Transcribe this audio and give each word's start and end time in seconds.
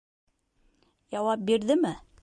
Яуап 1.19 1.47
бирҙеме? 1.51 1.97